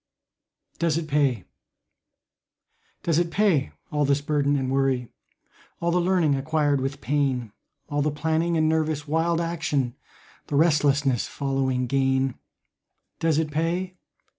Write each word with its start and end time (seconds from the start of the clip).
DOES 0.79 0.97
IT 0.97 1.07
PAY? 1.07 1.45
Does 3.03 3.19
it 3.19 3.29
pay 3.29 3.71
all 3.91 4.03
this 4.03 4.19
burden 4.19 4.55
and 4.55 4.71
worry, 4.71 5.09
All 5.79 5.91
the 5.91 6.01
learning 6.01 6.33
acquired 6.33 6.81
with 6.81 7.01
pain, 7.01 7.51
All 7.87 8.01
the 8.01 8.09
planning 8.09 8.57
and 8.57 8.67
nervous 8.67 9.07
wild 9.07 9.39
action, 9.39 9.93
The 10.47 10.55
restlessness 10.55 11.27
following 11.27 11.85
gain, 11.85 12.33
Does 13.19 13.37
it 13.37 13.51
pay? 13.51 13.99